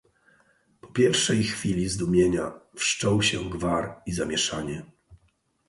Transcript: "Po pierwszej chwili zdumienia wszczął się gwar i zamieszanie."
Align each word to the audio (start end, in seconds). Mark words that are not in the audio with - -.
"Po 0.81 0.87
pierwszej 0.87 1.43
chwili 1.43 1.89
zdumienia 1.89 2.59
wszczął 2.75 3.21
się 3.21 3.49
gwar 3.49 4.01
i 4.05 4.11
zamieszanie." 4.13 4.85